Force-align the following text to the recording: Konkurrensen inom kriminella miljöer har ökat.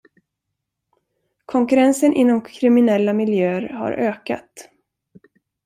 Konkurrensen 1.45 2.13
inom 2.13 2.41
kriminella 2.41 3.13
miljöer 3.13 3.69
har 3.69 3.91
ökat. 3.91 4.69